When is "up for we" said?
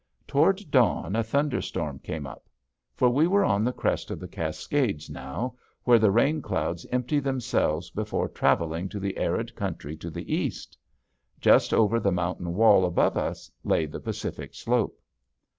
2.25-3.27